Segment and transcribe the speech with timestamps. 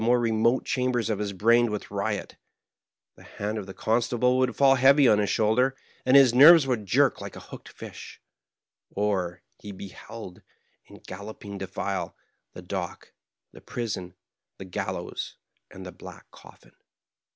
[0.01, 2.35] more remote chambers of his brain with riot;
[3.15, 5.75] the hand of the constable would fall heavy on his shoulder,
[6.07, 8.19] and his nerves would jerk like a hooked fish;
[8.89, 10.41] or he beheld,
[10.87, 12.15] in galloping defile,
[12.55, 13.13] the dock,
[13.51, 14.15] the prison,
[14.57, 15.35] the gaUows,
[15.69, 16.71] and the black coflBn.